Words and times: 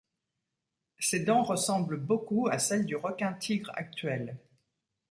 Ses 0.99 1.19
dents 1.25 1.43
ressemblent 1.43 1.95
beaucoup 1.99 2.47
à 2.51 2.57
celles 2.57 2.87
du 2.87 2.95
requin-tigre 2.95 3.69
actuel. 3.75 4.39